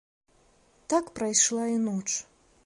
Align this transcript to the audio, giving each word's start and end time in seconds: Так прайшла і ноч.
Так 0.89 1.05
прайшла 1.19 1.67
і 1.67 1.77
ноч. 1.85 2.09